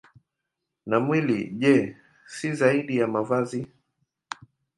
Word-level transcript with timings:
Na 0.93 0.99
mwili, 1.03 1.37
je, 1.63 1.73
si 2.37 2.51
zaidi 2.63 2.97
ya 3.01 3.07
mavazi? 3.13 3.63